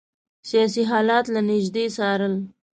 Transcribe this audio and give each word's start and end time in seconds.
سیاسي 0.49 0.83
حالات 0.91 1.25
له 1.33 1.41
نیژدې 1.49 1.85
څارل. 1.95 2.33